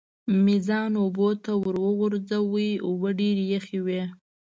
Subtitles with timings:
[0.43, 4.01] مې ځان اوبو ته وغورځاوه، اوبه ډېرې یخې وې.